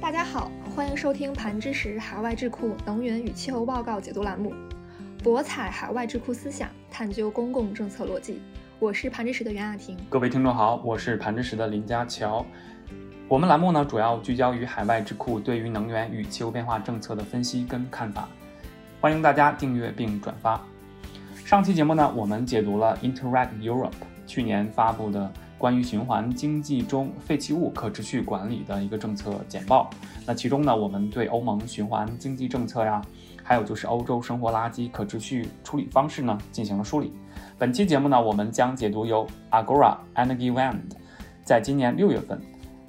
[0.00, 4.52] 大家好，欢迎收听盘知识海外智库能源与气候报告解读栏目，
[5.24, 8.40] 博采海外智库思想，探究公共政策逻辑。
[8.78, 9.96] 我是盘知识的袁雅婷。
[10.10, 12.44] 各位听众好，我是盘知识的林家乔。
[13.26, 18.28] 我们栏目呢，主要聚焦于海外智库对于能源与气候变化政策的分析跟看法。
[19.00, 20.60] 欢迎大家订阅并转发。
[21.44, 23.92] 上期节目呢，我们解读了 Interact Europe
[24.26, 29.90] 去年发布的关于循环经济中废弃物可持续管理的一个政策简报。
[30.26, 33.00] 那其中呢，我们对欧盟循环经济政策呀，
[33.42, 37.12] 还有就是欧洲生活垃圾可持续处理方式呢，进行了梳理。
[37.58, 40.80] 本期节目呢，我们将解读由 Agora Energy Fund
[41.44, 42.40] 在今年六月份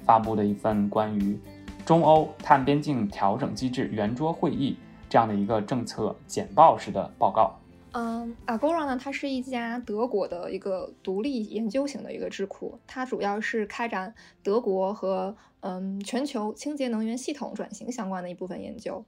[0.04, 1.38] 发布的一份关于
[1.86, 4.76] 中欧碳边境调整机制圆桌会议。
[5.10, 7.58] 这样的一个政策简报式的报告。
[8.00, 19.04] 嗯，Agora 呢，它是一家德国的一个独立研究型的一个智库，它主要是开展德国和嗯全球清洁能源系统转型相关的一部分研究。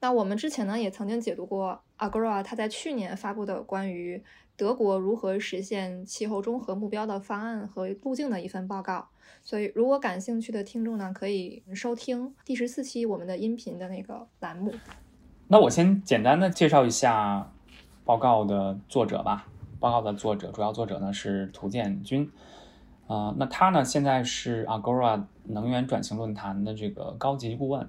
[0.00, 4.20] 那我们之前呢也曾经解读过 Agora 它在去年发布的关于
[4.56, 9.06] 德国如何实现气候中和目标的方案和路径的一份报告。
[9.44, 14.74] 所以，如果感兴趣的听众呢，可以收听第十四期我们的音频的那个栏目。
[15.46, 17.52] 那我先简单的介绍一下
[18.06, 19.48] 报告的作者吧。
[19.78, 22.30] 报告的作者，主要作者呢是涂建军。
[23.08, 27.88] 啊，那他呢现在是 Agora 能源转型论坛的这个高级顾问，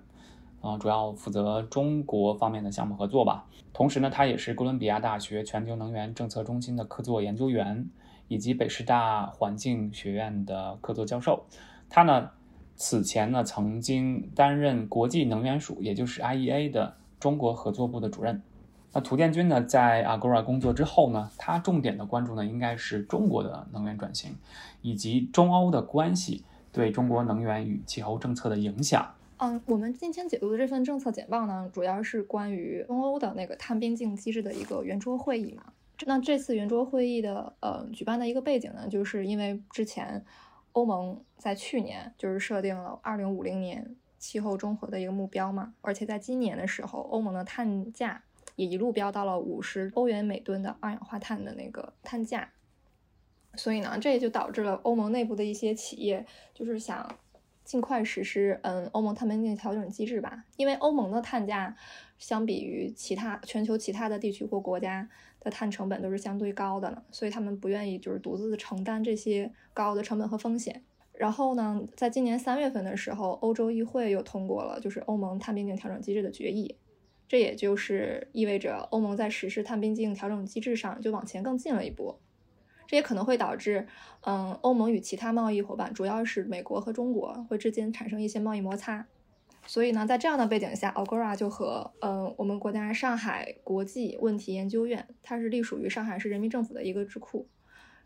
[0.61, 3.45] 啊，主要负责中国方面的项目合作吧。
[3.71, 7.87] 同时呢，他也是哥伦比亚大学全球能源政策中心的客座研究员，
[8.27, 11.45] 以及北师大环境学院的客座教授。
[11.89, 12.31] 他呢
[12.75, 16.95] 此前呢曾经担任国际能源署，也就是 IEA 的。
[17.19, 18.43] 中国合作部的主任，
[18.93, 24.35] 那涂建军呢，在 Agora 工作之后呢，他重点的关注呢，应该是中国的能源转型，
[24.81, 29.13] 以及中欧的关系对中国能源与气候政策的影响。
[29.37, 35.63] 嗯，我们今天解读的这份政策简报呢，主要是关于中欧的那个碳边境机制的一个圆桌会议嘛。
[36.05, 40.25] 那这次圆桌会议的呃举办的一个背景呢，就是因为之前
[40.71, 43.95] 欧盟在去年就是设定了二零五零年。
[44.19, 48.23] 气候中和的一个目标嘛，而且在今年的时候，欧盟的碳价
[48.57, 52.51] 也一路飙到了五十欧元每吨的二氧化碳的那个碳价，
[53.55, 57.17] 所以呢，这也就导致了欧盟内部的一些企业就是想
[57.63, 61.75] 尽快实施嗯欧盟碳边境调整机制吧，因为欧盟的碳价
[62.17, 65.07] 相比于其他全球其他的地区或国家
[65.39, 70.83] 的碳成本都是相对高的呢，所以他们不愿意就是独自承担这些高的成本和风险。
[71.13, 76.77] 然后呢，在今年三月份的时候，欧洲议会又通过了就是欧盟碳边境调整机制的决议，
[77.27, 82.19] 这也就是意味着欧盟在实施碳边境调整机制上就往前更进了一步。
[82.87, 83.87] 这也可能会导致，
[84.21, 89.05] 嗯，欧盟与其他贸易伙伴，主要是美国和中国，会之间产生一些贸易摩擦。
[89.65, 97.49] 所以呢，在这样的背景下，Agora 就和嗯我们国家上海国际问题研究院，它是隶属于上海市人民政府的一个智库，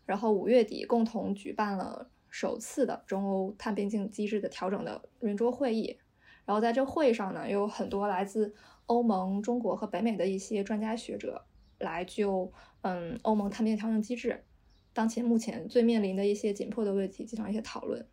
[0.04, 2.08] 然后五月底共同举办了。
[2.34, 5.98] 首次的中欧碳边境机制的调整的圆桌会议，
[6.46, 8.54] 然后在这会上呢，有很多来自
[8.92, 11.46] 欧盟、中国和北美的一些专家学者
[11.78, 14.44] 来就嗯欧盟碳边境调整机制
[14.92, 18.06] 当前目前最面临的一些紧迫的问题进行一些讨论。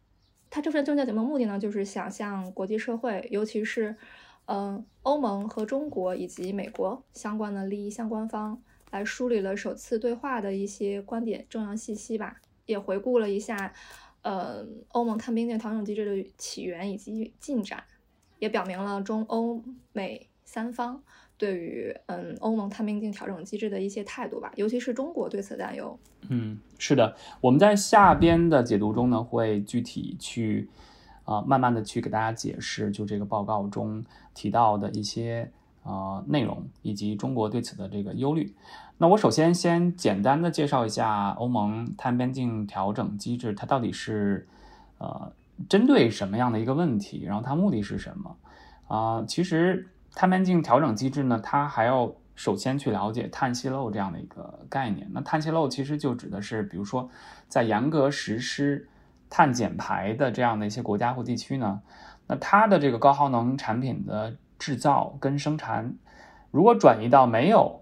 [0.49, 3.95] 他这份政策节目目的呢，就是想向国际社会，尤其是
[4.45, 13.73] 嗯欧盟和中国以及美国相关的利益相关方，来梳理了首次对话的一些观点重要信息吧，也回顾了一下。
[14.21, 17.81] 呃，欧盟碳边境调整机制的起源以及进展，
[18.37, 19.63] 也表明了中欧
[19.93, 20.99] 美三方
[21.37, 25.95] 对于嗯欧盟碳边境调整机制的一些态度吧，尤其是中国对此担忧。
[26.27, 30.67] 嗯，是的，我们在下边的解读中呢，会具体去
[31.23, 35.51] 啊慢慢的去给大家解释，就这个报告中提到的一些
[35.83, 38.51] 呃内容，以及中国对此的这个忧虑。
[38.97, 44.47] 那我首先先简单的介绍一下欧盟碳边境调整机制，它到底是
[44.97, 45.31] 呃
[45.69, 48.35] 针对什么样的一个问题，然后它目的是什么
[48.87, 49.23] 啊？
[49.27, 55.09] 其实碳边境调整机制呢，它还要首先去了解碳泄漏这样的一个概念。
[55.13, 57.09] 那碳泄漏其实就指的是，比如说
[57.47, 58.87] 在严格实施
[59.29, 61.81] 碳减排的这样的一些国家或地区呢，
[62.27, 65.93] 那它的这个高耗能产品的制造跟生产，
[66.51, 67.81] 如果转移到没有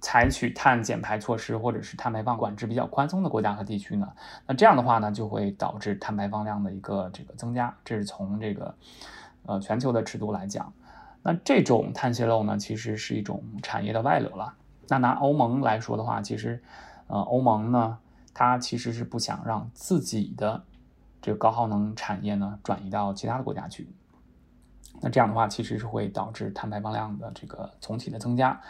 [0.00, 4.08] 采取碳减排措施或者是碳排放管制比较宽松的国家和地区呢，
[4.46, 7.74] 那这样的话呢，就会导致碳排放量的一个这个增加。
[7.84, 8.74] 这是从这个
[9.46, 10.72] 呃全球的尺度来讲，
[11.26, 14.54] 那这种碳泄漏呢，其实是一种产业的外流了。
[14.86, 16.62] 那拿欧盟来说的话，其实
[17.08, 17.98] 呃欧盟呢，
[18.32, 20.62] 它其实是不想让自己的
[21.20, 23.88] 这个高耗能产业呢转移到其他的国家去。
[25.00, 28.60] 那这样的话，其实是会导致碳排放量的这个总体的增加。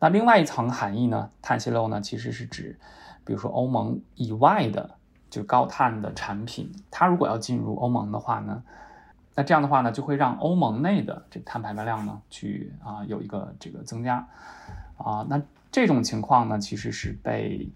[0.00, 2.80] 那另外一层含义呢，碳泄漏呢，其实是指，
[3.26, 4.96] 比如说欧盟以外的
[5.28, 8.62] 就高碳的产品，它如果要进入欧盟的话呢，
[9.36, 14.26] 那这样的话呢，就会让欧盟内的这碳排放量呢，去啊有一个这个增加
[14.96, 15.24] 啊。
[15.28, 15.40] 那
[15.70, 17.68] 这种情况呢，其实是被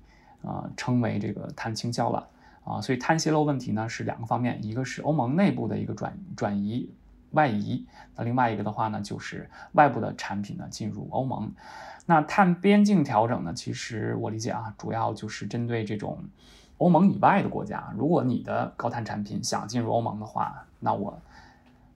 [0.42, 2.26] 呃称为这个碳倾销了
[2.64, 2.80] 啊。
[2.80, 6.90] 所以碳泄漏问题呢是两个方面，一个是欧盟内部的一个转转移。
[7.32, 7.86] 外移，
[8.16, 11.52] 那另外一个的话呢，就是外部的产品呢进入欧盟。
[12.06, 16.18] 那碳边境调整呢，其实我理解啊，主要就是针对这种
[16.78, 17.94] 欧盟以外的国家。
[17.96, 21.16] 如果你的高碳产品想进入欧盟的话，那我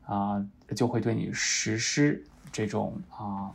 [0.04, 3.50] 啊就会对你实施这种啊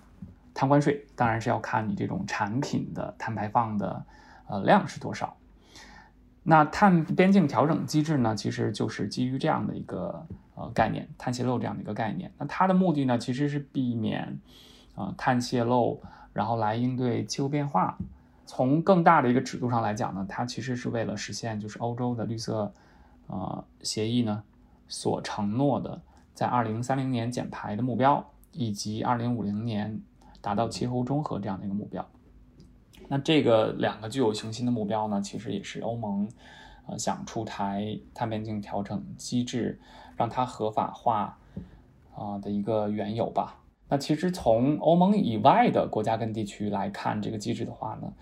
[0.54, 1.06] 碳关税。
[1.16, 4.06] 当然是要看你这种产品的碳排放的
[4.48, 5.36] 呃量是多少。
[6.44, 10.26] 那碳边境调整机制呢，其实就是基于这样的一个。
[10.62, 14.42] 呃，概念碳泄漏这样的一个概念，那它的目的呢，其实是避免
[14.94, 16.02] 啊碳泄漏，
[16.34, 17.98] 然后来应对气候变化。
[18.46, 22.74] 从更大的一个尺度上来讲呢，它其实是为了实现就是欧洲的绿色
[23.28, 24.44] 呃协议呢
[24.90, 26.02] 所承诺的
[26.40, 30.02] 在二零三零年减排的目标，以及二零五零年
[30.40, 32.10] 达到气候中和这样的一个目标。
[33.10, 36.30] 那这个两个具有雄心的目标呢，其实也是欧盟
[36.88, 39.82] 呃想出台碳边境调整机制。
[40.20, 41.40] 让它合法化
[42.14, 43.62] 啊的一个缘由吧。
[43.88, 48.14] 那其实从欧盟以外的国家跟地区来看这个机制的话呢，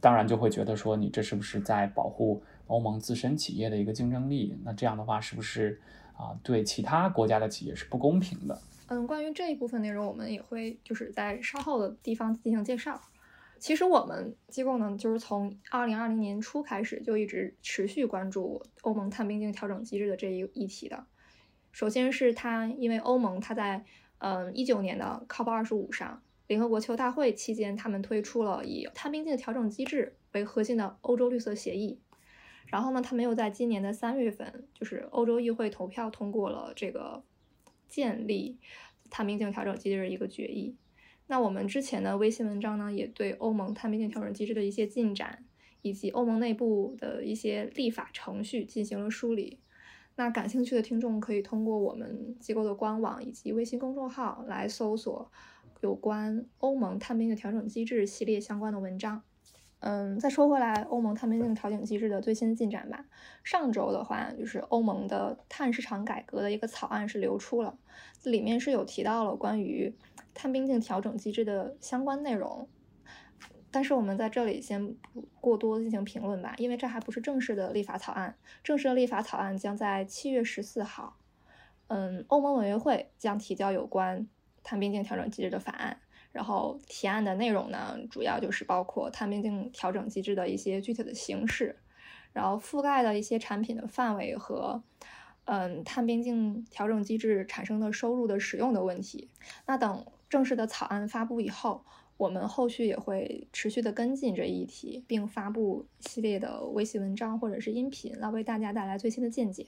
[0.00, 4.58] 当然就会觉得说你这是不是在保护欧盟自身企业的一个竞争力？
[4.64, 5.78] 那这样的话是不是
[6.16, 8.60] 啊对其他国家的企业是不公平的？
[8.88, 13.00] 嗯，关于这一部分内容，我们也会就是在稍后的地方进行介绍。
[13.58, 21.06] 其实我们机构呢，就是从二零二零年初开始就一直持续关注欧盟碳边境调整机制的这一议题的。
[21.72, 23.84] 首先是它，因为欧盟它在
[24.18, 31.98] 嗯一九年的 COP 二十五上，联合国气候大会期间，他们推出了以碳边境调整机制为核心的欧洲绿色协议。
[32.66, 37.22] 然后呢，他们又在今年的三月份，就是欧洲议会投票通过了这个
[37.88, 38.58] 建立
[39.08, 40.76] 碳边境调整机制的一个决议。
[41.28, 45.44] 那我们之前的微信文章呢，也对欧盟碳边境调整机制的一些进展，
[45.82, 49.58] 以及欧盟内部的一些立法程序进行了梳理。
[50.16, 55.30] 那感兴趣的听众可以通过我们机构的官网以及微信公众号来搜索
[55.82, 59.22] 有关欧盟碳边境调整机制系列相关的文章。
[59.80, 63.04] 嗯，再说回来，欧盟碳边境调整机制的最新进展吧。
[63.44, 67.78] 上周的话，就是欧盟的碳市场改革的一个草案是流出了，
[68.24, 69.94] 里面是有提到了关于
[70.34, 72.68] 碳边境调整机制的相关内容。
[73.70, 78.34] 但是我们在这里先不过多进行评论吧，因为这还不是正式的立法草案。
[78.64, 81.18] 正式的立法草案将在七月十四号，
[81.88, 84.26] 嗯，欧盟委员会将提交有关
[84.62, 86.00] 碳边境调整机制的法案。
[86.36, 91.74] 然后提案的内容呢，主要就是包括碳边境调整机制的一些具体的形式，
[92.34, 94.82] 然后覆盖的一些产品的范围和，
[95.46, 99.30] 嗯，碳边境调整机制产生的收入的使用的问题。
[99.66, 101.84] 那等正式的草案发布以后。
[102.18, 109.66] 我们后续也会持续的跟进这一题，并发布系列的微信文章或者是音频，来为大家带来最新的见解。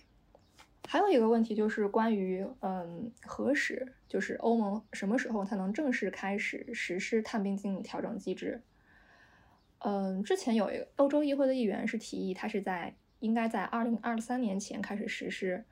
[0.88, 8.62] 还有一个问题就是关于，嗯，何时就是欧盟什么时候才能正式开始实施碳边境调整机制？
[9.80, 15.64] 嗯，之前有一个欧洲议会的议员是提议，他是在应该在二零二三年前开始实施，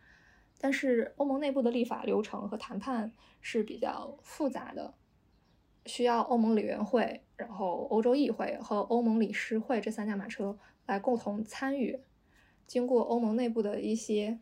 [0.61, 4.95] 但是欧盟内部的立法流程和谈判是比较复杂的。
[5.87, 12.01] 需要欧盟理员会、然后欧洲议会和欧盟理事会这三驾马车来共同参与，
[12.67, 14.39] 经过欧盟内部的一些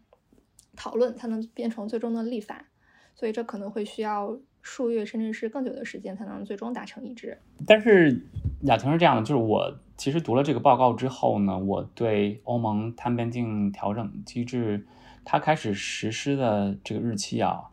[0.75, 2.67] 讨论，才能变成最终的立法。
[3.15, 7.39] 所以这可能会需要数月甚至是更久的时间，才能最终达成一致。
[7.67, 8.23] 但是
[8.63, 14.87] 雅婷是这样的，就是我其实读了这个报告之后呢，我对欧盟碳边境调整机制
[15.25, 17.65] 它开始实施的这个日期啊，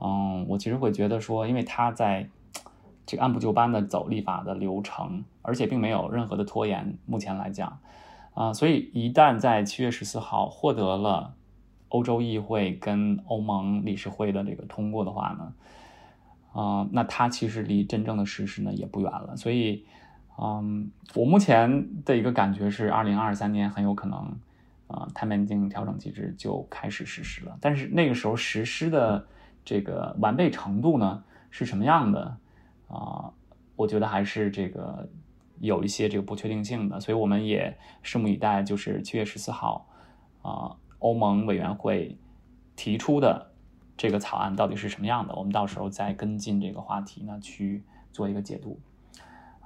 [0.00, 2.28] 嗯，我其实会觉得说，因为它在
[3.06, 6.98] 这个按部就班的走立法的流程，而且并没有任何的拖延。
[7.06, 7.78] 目前来讲，
[8.34, 11.34] 啊，所以一旦在七月十四号获得了
[11.94, 15.54] 欧洲议会跟欧盟理事会的这个通过的话呢，
[16.52, 19.36] 啊，那它其实离真正的实施呢也不远了。
[19.36, 19.86] 所以，
[20.36, 24.18] 嗯，我目前的一个感觉是，二零二三年很有可能，
[24.88, 27.56] 啊，碳边境调整机制就开始实施了。
[27.60, 29.24] 但是那个时候实施的
[29.64, 32.36] 这个完备程度呢是什么样的？
[32.88, 33.30] 啊，
[33.76, 35.08] 我觉得还是这个
[35.60, 38.64] 有一些这个不确定性的，所以我们也拭目以待。
[38.64, 39.86] 就是七月十四号，
[40.42, 40.74] 啊，
[41.04, 42.16] 欧盟委员会
[42.76, 43.52] 提出的
[43.94, 48.80] 这个草案到底是什么样的，我们到时候再跟进这个话题呢，去做一个解读。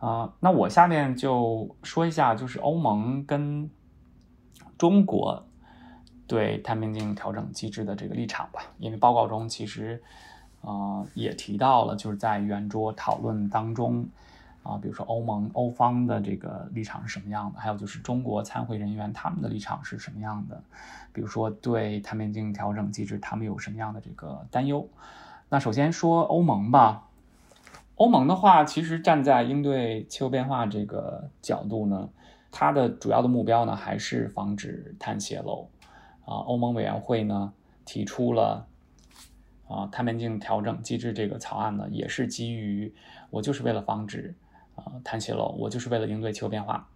[0.01, 3.71] 啊，那我下面就说一下，就是欧盟跟
[4.77, 5.47] 中国
[6.27, 8.61] 对碳边境调整机制的这个立场吧。
[8.79, 10.03] 因为报告中其实
[10.63, 14.09] 啊也提到了，就是在圆桌讨论当中
[14.69, 20.63] 啊，比如说欧盟欧方的这个立场是什么样的，还有就是中国参会人员他们的立场是什么样的，
[21.13, 24.87] 比如说对碳边境调整机制他们有什么样的这个担忧。
[25.49, 27.05] 那首先说欧盟吧。
[27.95, 32.09] 欧盟的话，其实站在应对气候变化这个角度呢，
[32.53, 35.69] 它的主要的目标呢还是防止碳泄漏。
[36.25, 37.53] 啊，欧盟委员会呢
[37.85, 38.67] 提出了
[39.67, 42.95] 啊碳边境调整机制这个草案呢，也是基于
[43.31, 44.35] 我就是为了防止
[44.85, 46.89] 啊碳泄漏，我就是为了应对气候变化。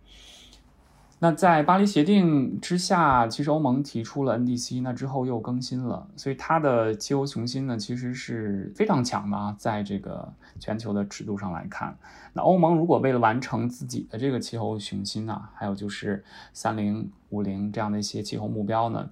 [1.19, 11.97] 那在巴黎协定之下，其实欧盟提出了 NDC，那之后又更新了，所以它的气候雄心呢，其实是非常强的啊，在这个全球的尺度上来看，
[12.33, 19.09] 那欧盟如果为了完成自己的这个气候雄心呢，还有就是三零五零这样的一些气候目标呢，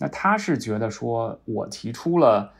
[0.00, 2.52] 那他是觉得说我提出了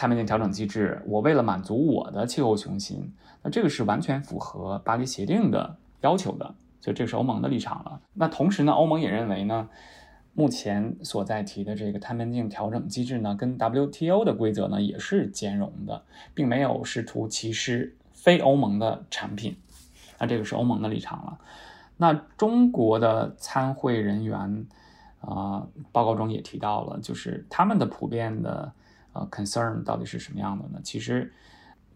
[0.00, 6.54] 碳边境调整机制，我为了满足我的气候雄心，那这个是完全符合巴黎协定的要求的。
[6.80, 8.00] 所以这是欧盟的立场了。
[8.14, 9.68] 那同时呢，欧盟也认为呢，
[10.32, 16.02] 目前所在提的这个碳边境调整机制呢，跟 WTO 的规则呢也是兼容的，
[16.32, 19.54] 并没有试图歧视非欧盟的产品。
[20.18, 21.38] 那这个是欧盟的立场了。
[21.98, 24.66] 那中国的参会人员
[25.20, 28.72] 啊，报告中也提到了，就是他们的普遍的
[29.12, 30.80] 呃 concern 到底是什么样的呢？
[30.82, 31.32] 其实。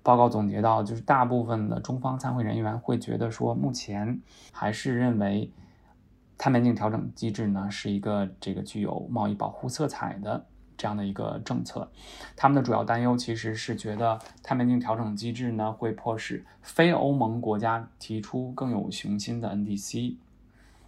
[0.02, 4.20] 报告总结到，就是大部分的中方参会人员会觉得说，目前
[4.52, 5.50] 还是认为
[6.36, 10.44] 碳边境调整机制呢是一个这个具有贸易保护色彩的
[10.76, 11.90] 这样的一个政策。
[12.36, 20.16] 他们的主要担忧其实是觉得碳边境调整机制呢会迫使非欧盟国家提出更有雄心的 NDC。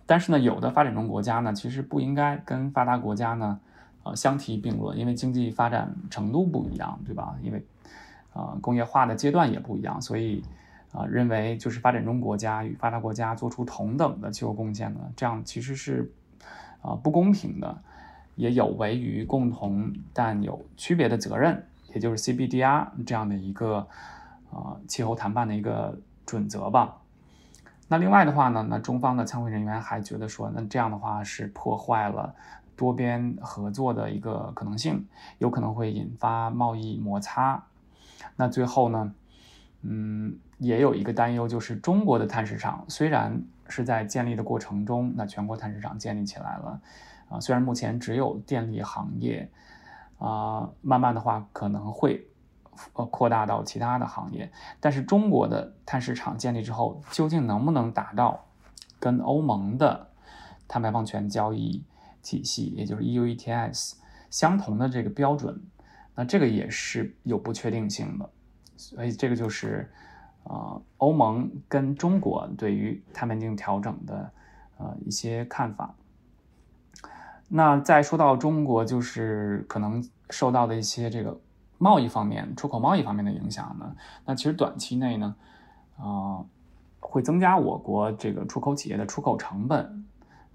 [0.04, 3.58] 但是呢，有的发展中国家呢其实不应该跟发达国家呢
[4.06, 7.36] 呃相提并论，因为经济发展程度不一样，对吧？
[7.42, 7.64] 因为
[8.32, 10.42] 啊，工业化的阶段也不一样，所以
[10.92, 16.12] 啊，认为就是发展中国家与发达国家做出同等的气候贡献呢，这样其实是
[16.82, 17.78] 啊不公平的，
[18.36, 23.88] 也有违于共同但有区别的责任，也就是 CBDR 这样的一个
[24.52, 26.98] 啊气候谈判的一个准则吧。
[27.88, 32.34] 那另外的话呢，那中方的参会人员还觉得说，那这样的话是破坏了
[32.76, 35.06] 多边合作的一个可能性，
[35.38, 37.64] 有可能会引发贸易摩擦。
[38.36, 39.14] 那最后呢，
[39.82, 46.80] 嗯，也有一个担忧，就是中国的碳市场虽然是在建立的过程中，那全国碳市场建立起来了，
[47.28, 49.50] 啊，虽然目前只有电力行业，
[50.18, 52.26] 啊，慢慢的话可能会
[52.92, 58.44] 呃扩大到其他的行业，但是中国的碳市场建立之后，究竟能不能达到
[59.00, 60.08] 跟欧盟的
[60.68, 61.82] 碳排放权交易
[62.26, 63.94] 体系，也就是 EU ETS
[64.30, 65.58] 相同的这个标准？
[66.14, 68.28] 那这个也是有不确定性的，
[68.76, 69.90] 所以这个就是，
[70.44, 74.30] 呃，欧盟跟中国对于碳边境调整的
[74.78, 75.94] 呃一些看法。
[77.48, 81.38] 那再说到中国，就是可能受到的一些这个
[81.78, 83.94] 贸易方面、出口贸易方面的影响呢。
[84.24, 85.36] 那其实短期内呢，
[85.98, 86.42] 啊，
[86.98, 90.04] 会增加我国这个出口企业的出口成本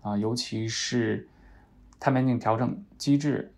[0.02, 1.30] 啊，尤其是
[2.02, 3.54] 碳边境调整机制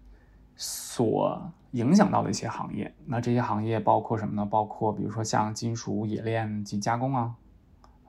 [0.56, 1.52] 所。
[1.74, 4.46] 影响到的一些行业，那这些行业包括什么呢？
[4.46, 7.36] 包括比如说像金属冶炼及加工啊，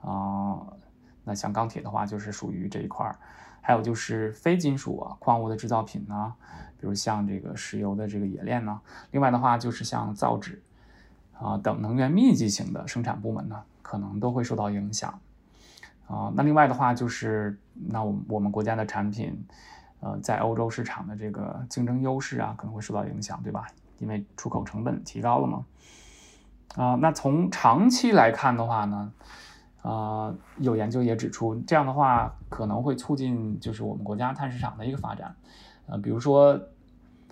[0.01, 0.61] 啊，
[1.23, 3.17] 那像钢铁的话就是属于这一块儿，
[3.61, 6.35] 还有就是非金属啊矿物的制造品呢，
[6.79, 8.79] 比如像这个石油的这个冶炼呢。
[9.09, 10.61] 另外的话就是像造纸
[11.33, 15.19] 啊等能源密集型的生产部门呢，可能都会受到影响
[16.05, 16.31] 啊。
[16.35, 19.43] 那另外的话就是那我我们国家的产品。
[20.05, 23.65] 呃，在欧洲市场的这个竞争优势啊，可能会受到影响，对吧？
[23.97, 25.65] 因为出口成本提高了嘛。
[26.75, 29.11] 啊，那从长期来看的话呢，
[29.81, 35.35] 啊，有研究也指出，这样的话可能会促进就是我们国家碳市场的一个发展。
[35.87, 36.59] 呃，比如说，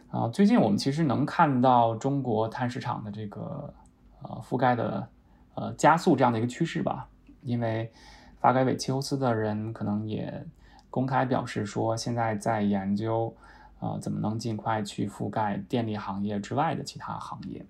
[0.10, 3.72] 啊，最近我们其实能看到中国碳市场的这个
[4.24, 5.08] 呃覆盖的
[5.53, 7.08] 呃加速这样的一个趋势吧，
[7.44, 7.92] 因为
[8.39, 10.44] 发改委气候司的人可能也。
[10.93, 13.35] 公开表示说，现在在研究，
[13.79, 17.65] 呃，怎么能尽快去覆盖电力行业之外的其他行业，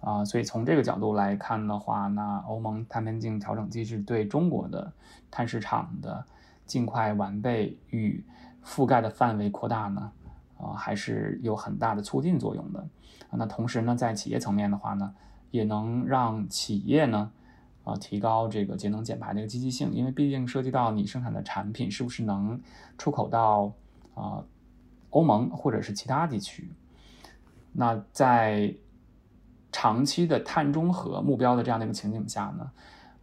[0.00, 4.92] 啊，所以从这个角度来看的话，那欧盟碳边境调整机制对中国的
[5.30, 6.24] 碳市场的
[6.66, 8.24] 尽快完备与
[8.64, 10.10] 覆盖的范围扩大呢，
[10.58, 12.84] 啊，还是有很大的促进作用的。
[13.30, 15.14] 那同时呢，在企业层面的话呢，
[15.52, 17.30] 也能让企业呢，
[17.84, 22.60] 啊，提高这个节能减排的一个积极性，因为毕竟涉及到你生产的产品是不是能
[22.98, 23.72] 出口到
[24.14, 24.44] 啊
[25.10, 26.70] 欧盟或者是其他地区。
[27.72, 28.74] 那在
[29.72, 32.70] 长期的碳中和目标的这样的一个情景下呢，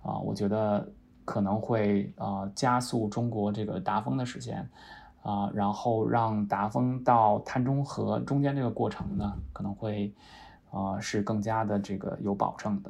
[0.02, 0.90] 啊，我觉得
[1.26, 4.70] 可能会啊加速中国这个达峰的实现。
[5.24, 10.14] 啊，然后让达峰到碳中和中间这个过程呢，可能会，
[10.72, 12.90] 呃，是更加的这个有保证的。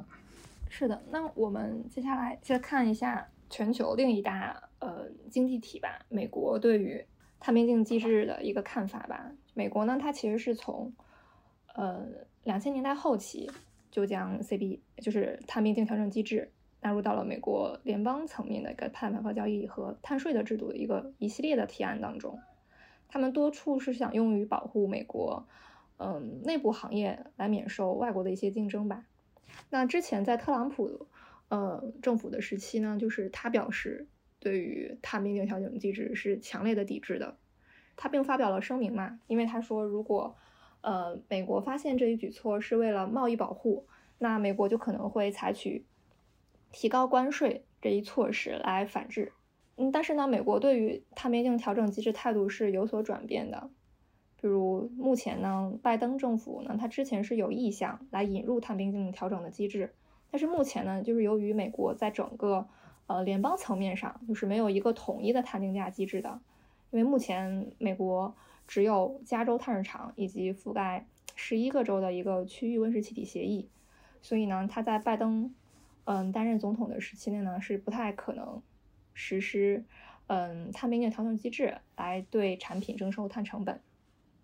[0.69, 7.05] 是的，那我们接下来再看一下全球另一大呃经济体吧，美国对于
[7.39, 9.31] 碳边境机制的一个看法吧。
[9.53, 10.93] 美国呢，它其实是从
[11.73, 12.05] 呃
[12.43, 13.49] 两千年代后期
[13.89, 16.51] 就将 CB 就是碳边境调整机制。
[16.79, 22.39] 纳入到了美国联邦层面的一个碳排放交易和碳税的制度的一个一系列的提案当中，
[23.09, 25.47] 他们多处是想用于保护美国，
[25.97, 29.05] 嗯，内部行业来免受外国的一些竞争吧。
[29.69, 31.07] 那之前在特朗普，
[31.49, 34.07] 呃，政府的时期呢，就是他表示
[34.39, 37.37] 对于碳边境调整机制是强烈的抵制的，
[37.95, 40.35] 他并发表了声明嘛，因为他说如果，
[40.81, 43.87] 呃，美国发现这一举措是为了贸易保护，
[44.17, 45.85] 那美国就可能会采取。
[46.69, 49.31] 提高关税这一措施来反制，
[49.77, 53.69] 嗯，但是呢，美国对于碳边境调整机制态度是有所转变的。
[54.39, 59.93] 比如目前呢，拜登政府呢，他之前是有意向来引入碳边境调整的机制，
[60.31, 62.67] 但是目前呢，就是由于美国在整个
[63.07, 66.39] 呃联邦层面上就是没有一个统一的碳定价机制的，
[66.91, 68.35] 因为目前美国
[68.67, 73.69] 只有加州碳市场以及覆盖十一个州的一个区域温室气体协议，
[74.21, 75.53] 所以呢，他在拜登。
[76.09, 78.61] 嗯，担任总统的时期内呢，是不太可能
[79.13, 79.83] 实施
[80.27, 83.81] 嗯碳边境调整机制来对产品征收碳成本，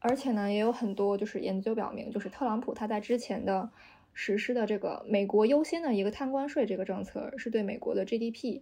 [0.03, 3.71] 而且呢，也有很多就是研究表明，就是特朗普他在之前的
[4.13, 8.61] 实施的这个美国优先的一个碳关税这个政策，是对美国的 GDP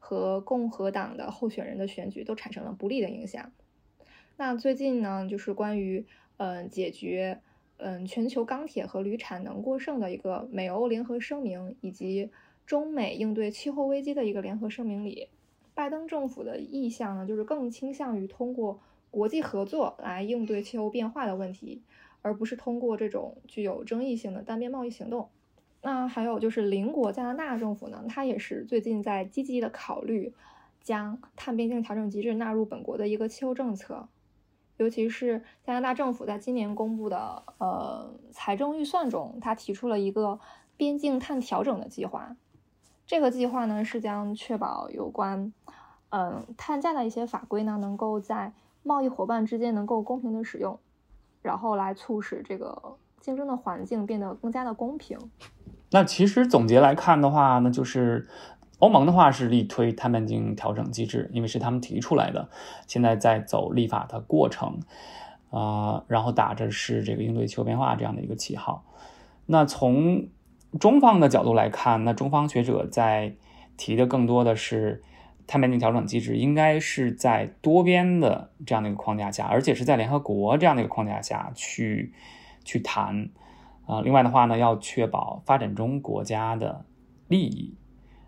[0.00, 3.52] 和共和党的候选人的选举都产生了不利的影响。
[4.36, 6.04] 那最近呢，就是关于
[6.38, 7.40] 嗯解决。
[7.84, 12.30] 嗯，全球钢铁和铝产能过剩的一个美欧联合声明，以及
[12.64, 15.26] 中美应对气候危机的一个联合声明里，
[15.74, 18.78] 拜登政府的意向呢，就是更倾向于通过
[19.12, 21.82] 国际合作来应对气候变化的问题，
[22.22, 25.28] 而不是通过这种具有争议性的单边贸易行动。
[25.82, 30.32] 那还有就是邻国加拿大政府呢，它也是最近在积极的考虑
[30.82, 34.08] 将碳边境调整机制纳入本国的一个气候政策。
[34.78, 40.40] 尤其是加拿大政府在今年公布的呃财政预算中，它提出了一个
[40.76, 42.34] 边境碳调整的计划。
[43.06, 45.52] 这个计划呢是将确保有关
[46.08, 50.78] 嗯碳价的一些法规呢能够在贸易伙伴之间能够公平的使用，
[51.42, 55.18] 然后来促使这个竞争的环境变得更加的公平。
[55.90, 58.28] 那其实总结来看的话，那就是。
[58.78, 62.48] 欧盟的话是力推碳边境调整机制，因为是他们提出来的，
[62.88, 64.80] 现在在走立法的过程，
[65.50, 68.84] 啊，然后打着是这个应对气候变化这样的一个旗号。
[69.46, 70.26] 那从
[70.80, 73.36] 中方的角度来看，那中方学者在
[73.76, 75.00] 提的更多的是
[75.46, 82.12] 碳边境调整机制应该是在多边的这样的一个框架下，而且是在联合国这样的一个框架下去
[82.64, 83.28] 去谈，
[83.86, 86.84] 啊，另外的话呢，要确保发展中国家的
[87.28, 87.74] 利益。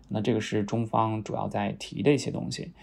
[0.07, 2.73] 那这个是中方主要在提的一些东西。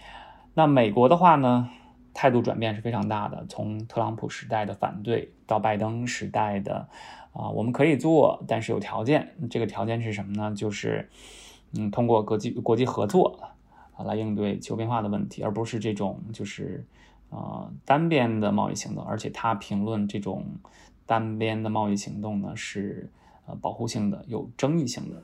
[0.55, 1.69] 那美国的话呢，
[2.13, 3.45] 态度转变是非常大的。
[3.47, 6.89] 从特朗普时代的反对到拜登时代的，
[7.31, 9.35] 啊，我们可以做，但是有条件。
[9.49, 10.53] 这个条件是什么呢？
[10.53, 11.09] 就是，
[11.77, 13.39] 嗯，通过国际国际合作
[13.95, 16.85] 啊，来应对气候变化的问题，而不是这种就是，
[17.29, 19.03] 呃，单边的贸易行动。
[19.05, 20.45] 而且他评论这种
[21.05, 23.09] 单边的贸易行动呢，是
[23.45, 25.23] 呃保护性的、有争议性的。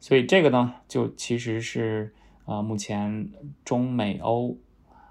[0.00, 2.12] 所以这个呢，就其实是
[2.44, 3.28] 呃，目前
[3.64, 4.56] 中美欧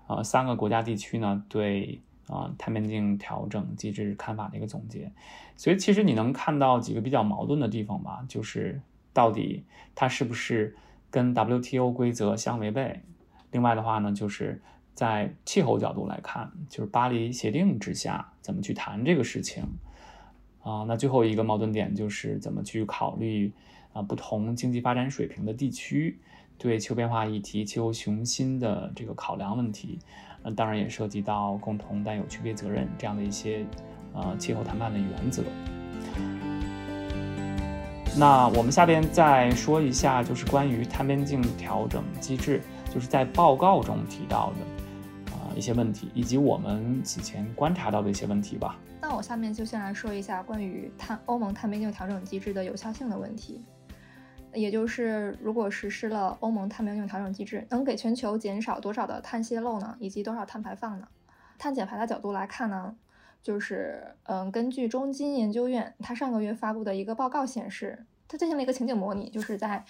[0.07, 5.11] 呃三个国家地区呢对啊碳边境调整机制看法的一个总结。
[5.57, 10.75] 所以其实你能看到几个比较矛盾的地方吧，就是到底它是不是
[11.15, 12.99] 跟 WTO 规则相违背？
[13.51, 14.61] 另外的话呢，就是
[14.93, 19.63] 在气候角度来看，就是巴黎协定之下怎么去谈这个事情
[20.61, 20.83] 啊？
[20.85, 23.53] 那最后一个矛盾点就是怎么去考虑？
[23.93, 26.19] 啊，不同经济发展水平的地区
[26.57, 29.97] 对气候变化议题、气候雄心的这个考量问题，
[30.43, 33.65] 那当然也涉及到共同但有区别责任这样的一些
[34.11, 35.41] 呃气候谈判的原则。
[38.17, 42.61] 那我们下边再说一下，就是关于碳边境调整机制，
[42.93, 48.77] 就是在报告中提到的啊一些问题，以及我们此前观察到的一些问题吧。
[49.01, 53.61] 那我下面就先来说一下关于碳欧盟碳边境调整机制的有效性的问题，
[54.53, 59.93] 也就是如果实施了欧盟碳边境调整机制，能给全球减少多少的碳泄漏呢？
[59.99, 61.07] 以及多少碳排放呢？
[61.57, 62.95] 碳减排的角度来看呢，
[63.45, 69.85] 就是嗯，根据中金研究院它上个月发布的一个报告显示，它进行了一个情景模拟，就是在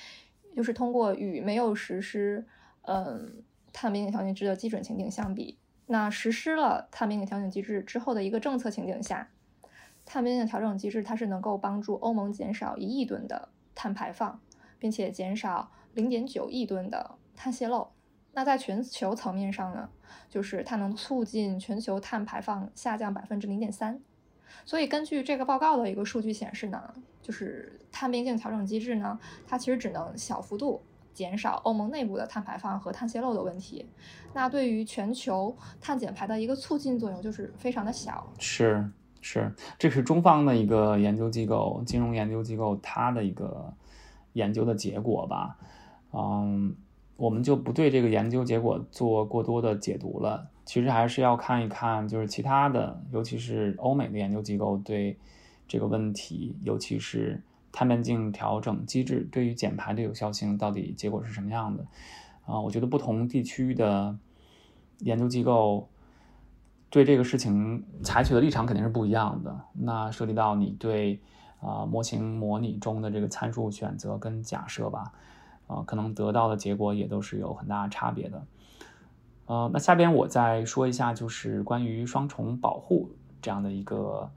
[0.53, 2.45] 就是通过与没有实施
[2.81, 3.41] 嗯
[3.71, 5.57] 碳边境调整机制的基准情景相比。
[5.85, 9.29] 那实施了碳边境调整机制之后的一个政策情景下，
[10.03, 14.41] 碳边境调整机制它是能够帮助欧盟减少一亿吨的碳排放，
[14.77, 17.87] 并且减少零点九亿吨的碳泄漏。
[18.33, 19.89] 那在全球层面上呢，
[20.29, 23.99] 就是它能促进全球碳排放下降百分之零点三。
[24.65, 30.81] 所以根据这个报告的一个数据显示呢，就是碳边境调整机制呢，它其实只能小幅度。
[31.13, 33.85] 减少欧盟内部的碳排放和碳泄漏的问题，
[34.33, 38.27] 那对于全球碳减排的一个促进作用就是非常的小。
[38.37, 38.85] 是
[39.21, 43.73] 是，这是中方的一个研究机构，金融研究机构它的一个
[44.33, 45.57] 研究的结果吧。
[46.11, 46.75] 嗯，
[47.17, 50.49] 我们就不对这个研究结果做过多的解读了。
[50.65, 55.17] 其实还是要看一看，就是其他的，尤其是欧美的研究机构对
[55.67, 57.41] 这个问题，尤其是。
[57.77, 61.85] 碳边境调整机制对于减排的有效性到底结果是什么样的？
[62.45, 64.17] 啊，我觉得不同地区的
[64.99, 65.89] 研究机构
[66.89, 69.59] 对这个事情采取的立场肯定是不一样的。
[69.73, 71.19] 那涉及到你对
[71.59, 75.11] 啊模型模拟中的这个参数选择跟假设吧，
[75.67, 78.45] 啊，可能得到的结果也都是有很大差别的。
[79.47, 84.29] 呃，那下边我再说一下，就是关于双重保护这样的一个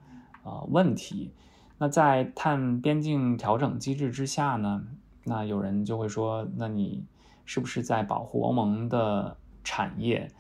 [0.43, 1.33] 呃问题。
[1.79, 4.85] 那在碳边境调整机制之下呢？
[5.25, 7.05] 那有人就会说，那你
[7.45, 10.31] 是不是在保护欧盟的产业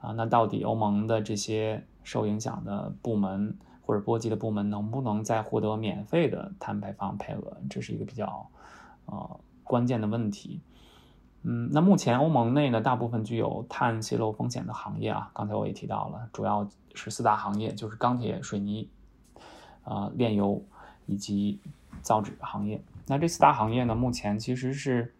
[0.00, 0.12] 啊？
[0.12, 7.56] 那到底欧盟的这些受影响的部门或者波及的部门能不能再获得免费的碳排放配额？
[7.70, 8.48] 这是一个比较
[9.06, 10.60] 呃关键的问题。
[11.42, 18.90] 嗯，那目前欧盟内呢，大部分具有碳泄漏风险的行业啊，刚才我也提到了，主要是四大行业，就是钢铁、水泥、
[19.84, 20.64] 啊炼油。
[21.10, 21.58] 以及
[22.02, 25.14] 造纸行业，那这四大行业呢，目前其实是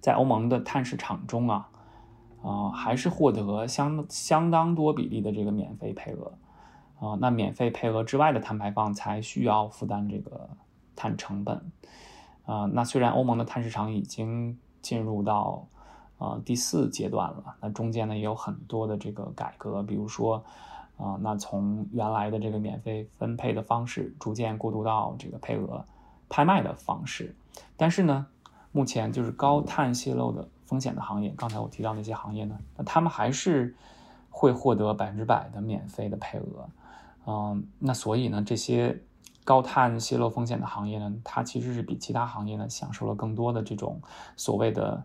[0.00, 1.68] 在欧盟的碳市场中啊，
[2.42, 6.32] 啊，还是获得相相当多比例的这个免费配额
[6.98, 7.18] 啊。
[7.20, 10.48] 那免费配额之外的碳排放才需要负担这个
[10.96, 11.70] 碳成本
[12.50, 12.66] 啊。
[12.72, 15.66] 那虽然欧盟的碳市场已经进入到
[16.18, 20.42] 呃第四阶段了，那中间呢也有很多的这个改革，比如说。
[21.02, 25.82] 啊，那从原来的这个免费分配的方式，逐渐过渡到这个配额
[26.28, 27.34] 拍卖的方式。
[27.74, 28.26] 但是呢，
[28.70, 33.74] 目前就是高碳泄漏的风险的行业，刚才我提到那些行业呢，那他们还是
[34.28, 36.68] 会获得百分之百的免费的配额。
[37.26, 39.00] 嗯，那所以呢，这些
[39.44, 44.00] 高碳泄漏风险的行业呢，它其实是比其他行业呢享受了更多的这种
[44.36, 45.04] 所谓的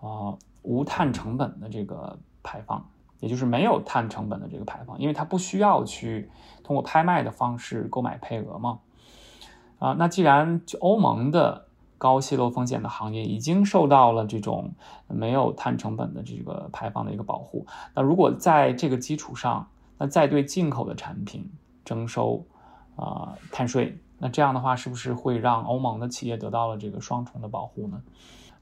[0.00, 2.84] 啊无碳成本的这个排放。
[3.20, 6.28] 也就是没有碳成本的这个排放，因为它不需要去
[6.62, 8.80] 通过拍卖的方式购买配额嘛。
[9.78, 14.74] 啊，那既然欧盟的高泄漏风险的行业已经受到了这种
[15.08, 21.50] 没有碳成本的这个排放的一个保护，那如果在这个基础上，那再对进口的产品
[21.82, 22.44] 征收
[22.96, 28.02] 啊碳税，那这样的话是不是会让欧盟的企业得到了这个双重的保护呢？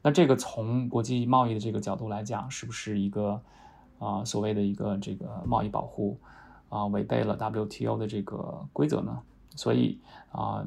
[0.02, 3.40] 那这个从国际贸易的这个角度来讲，是不是一个？
[3.98, 6.18] 啊，所谓的一个这个贸易保护，
[6.68, 9.16] 啊，违背了 WTO 的这个规则呢？
[9.54, 10.00] 所以
[10.32, 10.66] 啊，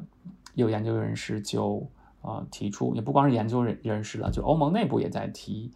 [0.54, 1.86] 有研究人士就
[2.22, 5.70] 啊提出，也不光是研究人人士了，就欧盟内部也在提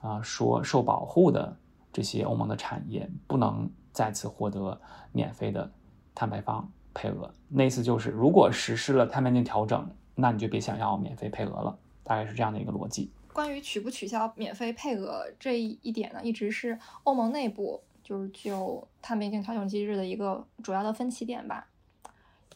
[0.00, 1.56] 啊，说受保护的
[1.92, 5.68] 这些欧盟的产业不能再次获得免费的
[6.14, 7.32] 碳排放配额。
[7.48, 13.10] 那意思就是，如果实施了碳边境调整，那你就别想要免费配额了，大概是这样的一个逻辑。
[13.32, 21.66] 关于取不取消免费配额这一点呢，一直是欧盟内部就是就碳边境调整机制的一个主要的分歧点吧。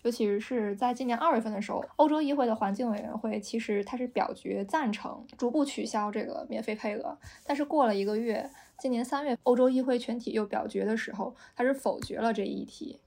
[0.03, 13.01] 尤其是在今年二月份的时候，欧洲议会的环境委员会其实它是表决赞成逐步取消这个免费配额，但是过了一个月，今年三月欧洲议会全体又表决的时候，它是否决了这一议题。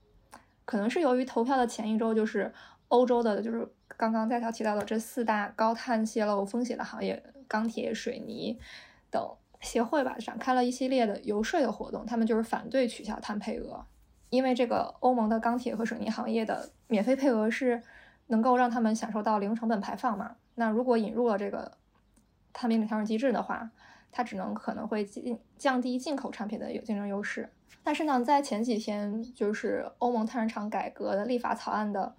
[0.69, 2.53] 可能是由于投票的前一周就是
[2.89, 7.23] 欧洲的，就是刚刚在条提到的这四大高碳泄漏风险的行业。
[7.47, 8.60] 钢铁、水泥
[9.10, 9.27] 等
[9.60, 12.05] 协会吧，展开了一系列的游说的活动。
[12.05, 13.84] 他们就是反对取消碳配额，
[14.29, 17.82] 因为这个欧盟的钢铁和水泥行业的免费配额是
[18.27, 20.36] 能够让他们享受到零成本排放嘛。
[20.53, 21.71] 那如果引入了这个
[22.53, 23.71] 碳边境调整机制的话，
[24.12, 27.50] 它只能可能会进降低进口产品的有竞争优势。
[27.84, 32.13] 但是呢，在前几天就是欧盟碳市场改革的立法草案的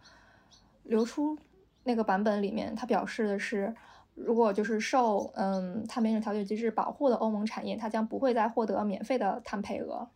[0.85, 1.39] 流出
[1.85, 3.75] 那个版本里面，它表示的是，
[4.15, 10.09] 如果就是受嗯碳边境调节机制保护的欧盟产业，它将不会再获得免费的碳配额。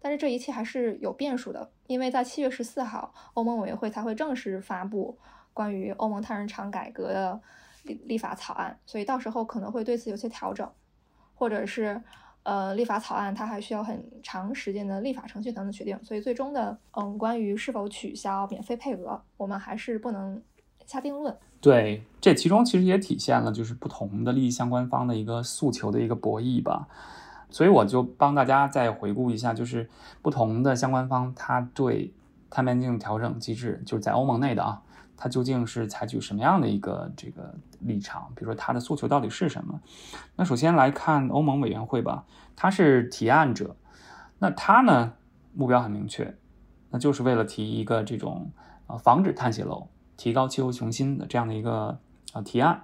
[0.00, 5.16] 但是这一切还是有变数的，因为在七月十四号，欧盟委员会才会正式发布
[5.54, 7.40] 关于欧盟碳市场改革的
[7.84, 10.68] 立立法草案，所以到时候可能会对此有些调整，
[11.34, 12.00] 或者是
[12.42, 20.40] 呃立法草案它还需要很长时间的立法程序才能确定，所以最终的嗯关于是否取消免费配额，我们还是不能
[20.86, 21.36] 下定论。
[21.60, 26.88] 对，这其中其实也体现了就是不同的利益相关方的一个诉求的一个博弈吧。
[27.50, 29.88] 所以我就帮大家再回顾一下，就是
[30.22, 32.12] 不同的相关方，他对
[32.48, 34.82] 碳边境调整机制，就是在欧盟内的啊，
[35.22, 38.32] 它究竟是采取什么样的一个这个立场？
[38.34, 39.80] 比如说它的诉求到底是什么？
[40.34, 42.24] 那首先来看欧盟委员会吧，
[42.56, 43.76] 它是提案者，
[44.40, 45.12] 那它呢
[45.54, 46.36] 目标很明确，
[46.90, 48.50] 那就是为了提一个这种
[48.88, 52.00] 呃防止碳泄漏、提高气候雄心的这样的一个
[52.32, 52.82] 啊提案。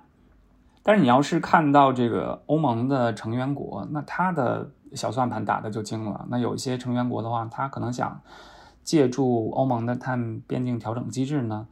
[0.84, 6.24] 但是你要是看到这个欧盟的成员国，那他的小算盘打的就精了。
[6.30, 8.20] 那有一些成员国的话，他可能想
[8.84, 11.66] 借助欧盟的碳边境调整机制呢，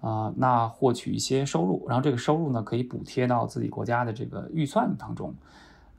[0.00, 5.34] 啊，那获取一些收入，然后这个收入呢可以补贴到自己国家的这个预算当中，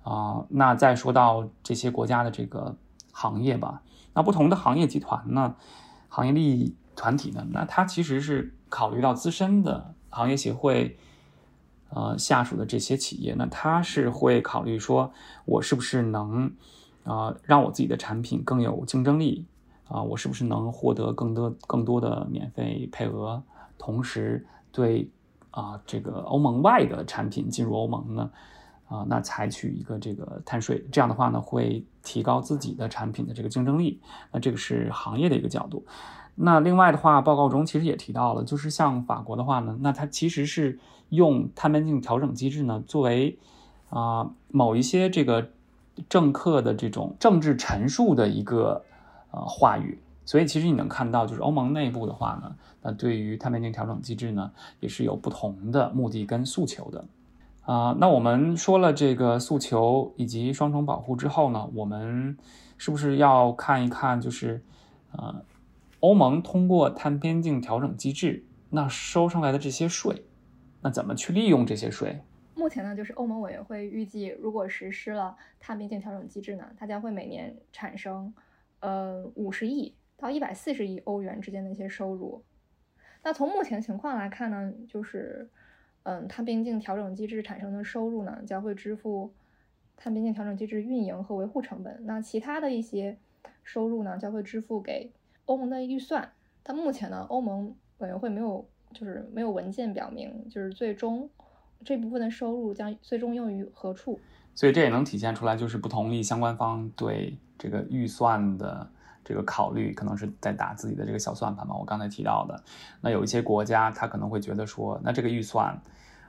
[0.04, 2.76] 啊，那再说到这些国家的这个
[3.12, 3.82] 行业吧，
[4.14, 5.56] 那不同的行业集团呢，
[6.10, 10.98] 行业利益团体呢，那它其实是考虑到自身的行业协会。
[11.94, 15.12] 呃，下属的这些企业，那他是会考虑说，
[15.44, 16.50] 我是不是能，
[17.04, 19.46] 啊，让我自己的产品更有竞争力，
[19.90, 23.44] 啊，我是不是能获得更多更多的免费配额，
[23.82, 25.10] 同时对
[25.50, 28.30] 啊这个欧盟外的产品进入欧盟呢，
[28.88, 34.00] 啊，那采取一个这个碳税，这样的话呢，会提高自己的产品的这个竞争力，
[34.32, 35.84] 那这个是行业的一个角度。
[36.36, 40.78] 那另外的话，报告中其实也提到了，就是像法国的话呢，那它其实是
[41.10, 43.40] 用碳边境调整机制呢作为
[43.90, 45.50] 啊某一些这个
[46.08, 48.86] 政客的这种政治陈述的一个
[49.32, 50.00] 呃话语，
[50.32, 57.04] 所以其实你能看到，就是欧盟内部的话呢，那对于碳边境调整机制呢也是有不同的目的跟诉求的
[57.64, 57.94] 啊。
[58.00, 62.38] 那我们说了这个诉求以及双重保护之后呢，我们
[62.78, 64.64] 是不是要看一看，就是
[65.12, 65.44] 呃。
[66.00, 70.26] 欧盟通过碳边境调整机制，那收上来的这些税，
[70.82, 72.20] 那怎么去利用这些税？
[72.56, 78.34] 目前呢，就是欧盟委员会预计，如果实施了碳边境调整机制呢，它将会每年产生
[78.80, 82.44] 呃五十亿到一百四十亿欧元之间的一些收入。
[83.24, 85.50] 那从目前情况来看呢，就是
[86.04, 89.34] 嗯，碳边境调整机制产生的收入呢，将会支付
[89.98, 92.00] 碳边境调整机制运营和维护成本。
[92.06, 93.18] 那其他的一些
[93.64, 95.12] 收入呢，将会支付给。
[95.46, 96.32] 欧盟的预算，
[96.64, 101.30] 但目前呢，欧盟委员会没有，就是没有文件表明，就是最终
[101.84, 104.20] 这部分的收入将最终用于何处。
[104.56, 108.90] 所以这也能体现出来，就是不同意相关方对这个预算的
[109.24, 111.76] 这个考虑，可能是在打自己的这个小算盘嘛。
[111.76, 112.64] 我刚才提到的，
[113.02, 115.80] 那有一些国家，他可能会觉得说，那这个预算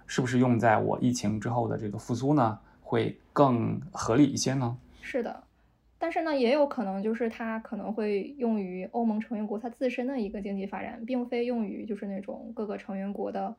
[0.07, 4.77] 是不是用在我疫情之后的这个复苏呢，会更合理一些呢？
[5.01, 5.43] 是的。
[5.99, 13.55] 但是呢，也有可能就是它可能会用于欧盟成员国它自身的一个经济发展，并非用于就是那种各个成员国的，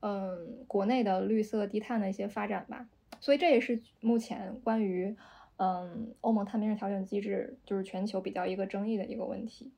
[0.00, 2.86] 嗯，国内的绿色低碳的一些发展吧。
[3.20, 5.16] 所以这也是目前关于
[5.56, 9.72] 嗯欧盟碳边境调整机制就是全球比较一个争议的一个问题。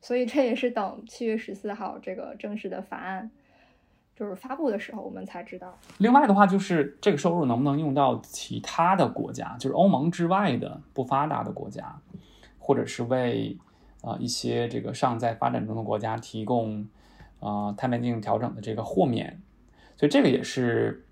[0.00, 3.30] 所以这也是等七月十四号这个正式的法案。
[4.14, 5.78] 就是发布的时候，我们才知道。
[5.98, 12.00] 另外的话，就是这个收入能不能用到其他的国家，就是欧盟之外的不发达的国家，
[12.58, 13.58] 或者是为
[14.00, 16.88] 啊一些这个尚在发展中的国家提供
[17.40, 19.42] 啊碳边境调整的这个豁免，
[19.98, 21.05] 所以这个也是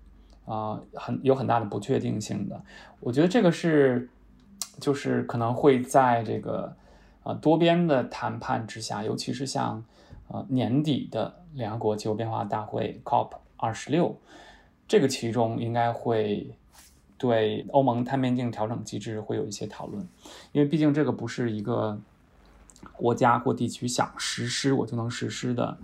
[0.45, 2.61] 啊很有很大的不确定性的。
[2.99, 4.09] 我觉得这个是
[4.79, 6.75] 就是可能会在这个
[7.23, 9.83] 啊多边的谈判之下，尤其是像。
[10.27, 14.19] 呃，年底的联合国气候变化大会 COP 二十六，
[14.87, 16.49] 这个其中应该会
[17.15, 20.03] 对欧盟碳边境调整机制会有一些讨论，
[20.51, 22.01] 因为毕竟这个不是一个
[22.93, 25.77] 国家或地区想实施我就能实施的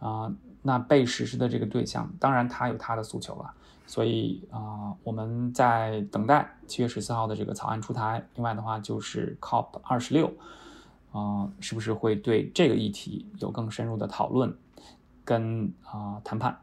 [0.00, 3.54] 啊，那被实施的这个对象，当然他有他的诉求了，
[3.88, 8.24] 所以啊，我们在等待七月十四号的这个草案出台。
[8.36, 10.32] 另外的话，就是 COP 二十六。
[11.10, 14.54] 啊，是不是会对这个议题有更深入的讨论
[15.24, 16.60] 跟啊谈判？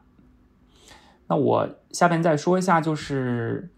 [1.26, 3.68] 那我下边再说一下，就是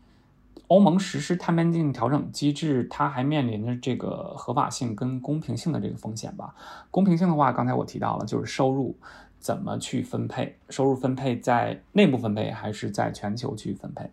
[0.68, 6.54] 欧盟实施碳边境调整机制，它还面临着这个合法性跟公平性的这个风险吧？
[6.90, 8.96] 公平性的话，刚才我提到了，就是收入
[9.38, 14.10] 怎么去分配，收入分配在内部分配还是在全球去分配？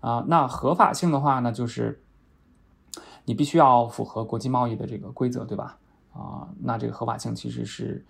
[0.00, 2.02] 啊，那合法性的话呢，就是
[3.24, 5.78] 你必须要符合国际贸易的这个规则，对吧？
[6.12, 8.04] 啊，那这个合法性其实是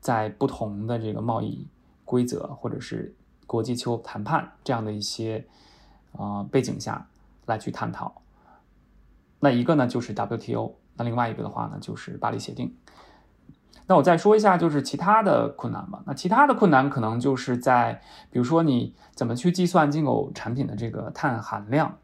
[0.00, 1.66] 在不同的这个贸易
[2.04, 3.14] 规则或者是
[3.46, 5.46] 国际气候谈判这样的一些
[6.12, 7.08] 啊背景下
[7.46, 8.22] 来去探讨。
[9.40, 12.74] 那一个呢就是 WTO，那另外一个的话呢就是巴黎协定。
[13.86, 16.02] 那我再说一下就是其他的困难吧。
[16.06, 18.00] 那其他的困难可能就是在
[18.30, 21.98] 比如说你怎么去计算进口产品的这个碳含量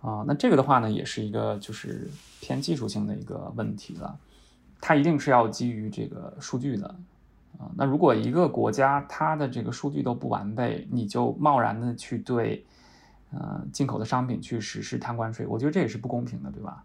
[0.00, 0.24] 啊？
[0.26, 4.18] 那这个的话呢也是一个就是偏技术性的一个问题了。
[4.80, 6.88] 它一定是要基于这个数据的，
[7.56, 12.66] 啊，那如果一个国家它的这个数据都不完备，你就贸然的去对，
[13.32, 16.84] 呃，进口的商品去实施碳关税，我觉得这也是不公平的，对吧？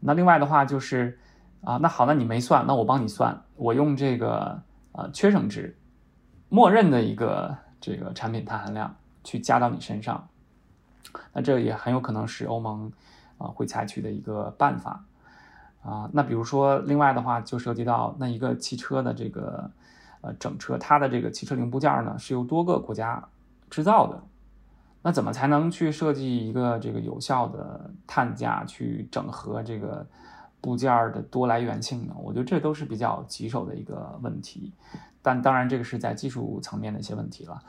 [0.00, 1.18] 那另外的话就是，
[1.62, 4.62] 啊，那好，那你没算，那我帮你算，我用这个
[4.92, 5.76] 呃缺省值，
[6.48, 10.28] 默认的一个这个产品碳含量去加到你身上，
[11.32, 12.90] 那这也很有可能是欧盟
[13.38, 15.04] 啊会采取的一个办法。
[15.82, 19.70] 啊，那比如说，另外的话就涉及到那一个汽车的这个
[20.20, 23.22] 呃整车，它的这个汽车零部件呢是由多个国家
[23.70, 24.20] 制造的，
[25.06, 30.04] 那怎么才能去设计一个这个有效的碳价去整合这个
[30.60, 32.16] 部件的多来源性呢？
[32.20, 34.72] 我觉得这都是比较棘手的一个问题，
[35.22, 37.62] 但当然这个是在技术层面的一些问题了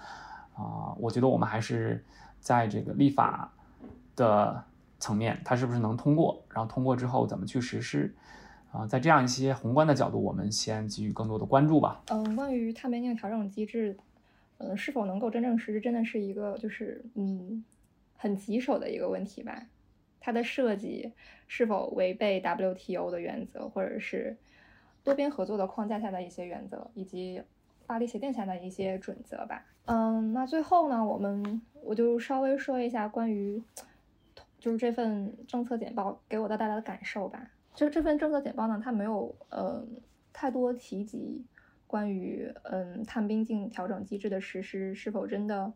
[0.55, 2.03] 啊，我觉得我们还是
[2.39, 3.51] 在这个立法
[4.15, 4.63] 的。
[4.99, 6.41] 层面，它是不是能通过？
[6.49, 8.15] 然后通过之后怎么去实施？
[8.71, 12.01] 啊，在这样一些宏观的角度，我们先给予更多的关注吧。
[12.07, 13.95] 嗯，关于碳边境调整机制，
[14.57, 17.63] 嗯，是否能够真正实施，真的是一个就是嗯
[18.15, 19.67] 很棘手的一个问题吧？
[20.19, 21.13] 它的设计
[21.47, 24.35] 是否违背 WTO 的原则，或者是
[25.03, 27.41] 多边合作的框架下的一些原则，以及
[27.85, 29.65] 巴黎协定下的一些准则吧？
[29.85, 33.61] 嗯，那最后呢，我们我就稍微说一下关于。
[34.59, 37.51] 就是这份政策简报给我的带来的感受吧。
[37.75, 39.87] 就这份政策简报呢，它没有嗯
[40.33, 41.45] 太多提及
[41.87, 45.73] 关于嗯碳边境调整机制的实施是否真的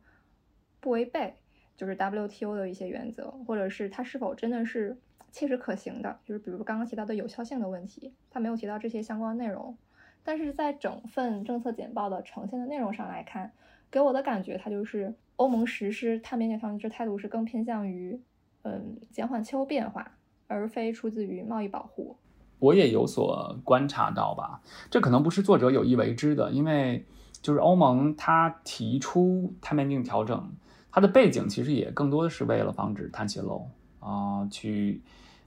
[0.80, 1.34] 不违背
[1.76, 4.98] 就是 WTO 的一些原则，或者是它是否真的是
[5.32, 6.20] 切实可行的。
[6.24, 9.76] 就是比如刚刚提到的有效性的问题，它没有提到这些相关内容。
[10.24, 13.52] 但是在整份政策简报的呈现的内容上来看，
[13.90, 18.22] 给我的感觉，它就是欧盟实施碳边境调整机制态度是更偏向于。
[18.64, 22.16] 嗯，减缓气候变化，而非出自于贸易保护。
[22.62, 27.04] 我也有所观察到吧，这可能不是作者有意为之的，因为
[27.42, 30.52] 就是欧盟它提出碳边境调整，
[30.92, 33.68] 它的背景其实也更多的是为了防止碳泄漏
[34.00, 35.02] 啊，去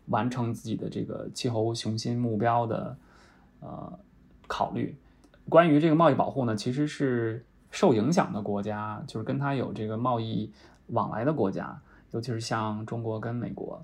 [0.07, 2.97] 完成自己的这个气候雄心目标的
[3.61, 3.97] 呃
[4.49, 4.99] 考虑。
[5.49, 10.51] 关于这个贸易保护呢，其实是受影响的国家，就是跟它有这个贸易
[10.89, 11.81] 往来的国家。
[12.11, 13.81] 尤其是像中国跟美国，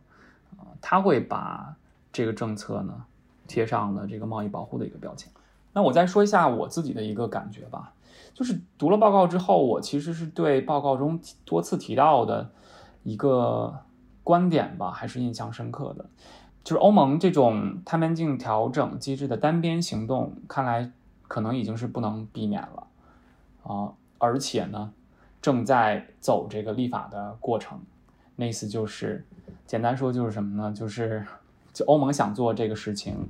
[0.57, 1.75] 啊，他会把
[2.13, 3.05] 这个政策呢
[3.51, 5.29] 贴上了这个贸易保护的一个标签。
[5.73, 7.93] 那我再说一下我自己的一个感觉吧，
[8.33, 12.49] 就是读了报告之后，我其实是对报告中多次提到的
[13.03, 13.81] 一个
[14.23, 16.07] 观点吧，还是印象深刻的，
[16.63, 20.93] 就是欧盟这种碳边境调整机制的单边行动，看来
[21.27, 22.87] 可能已经是不能避免了
[23.65, 24.93] 啊，而且呢，
[25.43, 27.81] 正在走这个立法的过程。
[28.37, 29.27] 那意思就是，
[29.67, 30.73] 简单说就是什么呢？
[30.73, 31.27] 就是，
[31.73, 33.29] 就欧盟想做这个事情，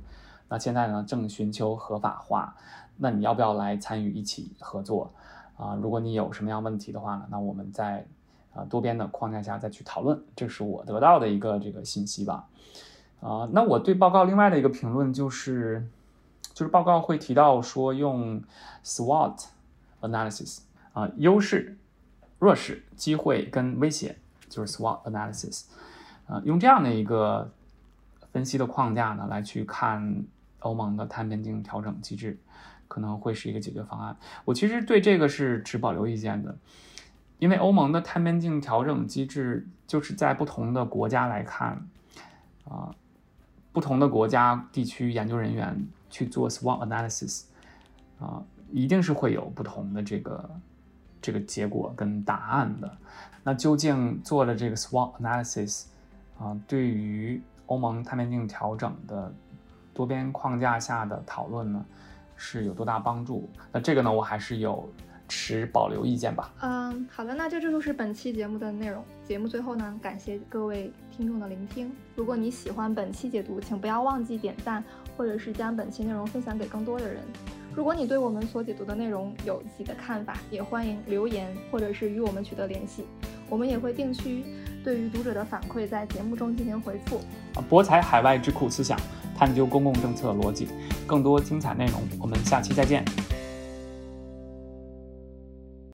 [0.49, 2.55] 那现在呢正寻求合法化，
[2.97, 5.11] 那你要不要来参与一起合作？
[5.57, 8.05] 啊，如果你有什么样问题的话呢，那我们在
[8.53, 10.21] 啊多边的框架下再去讨论。
[10.35, 12.47] 这是我得到的一个这个信息吧。
[13.21, 15.87] 啊，那我对报告另外的一个评论就是，
[16.53, 18.41] 就是报告会提到说用
[18.83, 19.45] SWOT
[20.01, 20.59] analysis
[20.93, 21.77] 啊，优势、
[22.39, 24.17] 弱势、机会跟威胁。
[24.49, 25.63] 就是 SWOT analysis，
[26.27, 27.49] 呃，用这样的一个
[28.31, 30.23] 分析的框架呢，来去看
[30.59, 32.39] 欧盟的碳边境调整机制，
[32.87, 34.15] 可能会是一个解决方案。
[34.45, 36.55] 我其实对这个是持保留意见的，
[37.39, 41.85] 因为欧盟的碳边境调整机制就是在不同的国家来看，
[42.65, 42.93] 啊，
[43.71, 47.43] 不同的国家地区研究人员去做 SWOT analysis，
[48.19, 50.49] 啊，一定是会有不同的这个
[51.21, 52.97] 这个结果跟答案的。
[53.43, 55.85] 那究竟做了这个 SWOT analysis
[56.37, 57.41] 啊，对于
[57.71, 59.33] 欧盟碳边境调整的
[59.93, 61.85] 多边框架下的讨论呢，
[62.35, 63.49] 是有多大帮助？
[63.71, 64.89] 那这个呢，我还是有
[65.29, 66.53] 持保留意见吧。
[66.59, 69.01] 嗯，好的，那这这就是本期节目的内容。
[69.23, 71.89] 节目最后呢，感谢各位听众的聆听。
[72.13, 74.83] 如果你喜欢本期解读，请不要忘记点赞，
[75.15, 77.23] 或者是将本期内容分享给更多的人。
[77.73, 83.05] 如果你对我们所解读的内容有自己的看法，也欢迎留言或者是与我们取得联系。
[83.47, 84.43] 我们也会定期
[84.83, 87.21] 对于读者的反馈在节目中进行回复。
[87.69, 88.99] 博采海外智库思想，
[89.37, 90.67] 探究公共政策逻辑，
[91.05, 93.03] 更多精彩内容，我们下期再见。